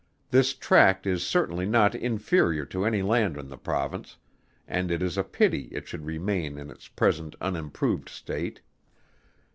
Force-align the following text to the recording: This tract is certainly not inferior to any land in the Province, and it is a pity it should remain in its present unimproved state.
This 0.31 0.55
tract 0.55 1.05
is 1.05 1.21
certainly 1.23 1.67
not 1.67 1.93
inferior 1.93 2.65
to 2.65 2.85
any 2.85 3.03
land 3.03 3.37
in 3.37 3.49
the 3.49 3.55
Province, 3.59 4.17
and 4.67 4.89
it 4.89 4.99
is 5.03 5.15
a 5.15 5.23
pity 5.23 5.65
it 5.71 5.87
should 5.87 6.07
remain 6.07 6.57
in 6.57 6.71
its 6.71 6.87
present 6.87 7.35
unimproved 7.39 8.09
state. 8.09 8.61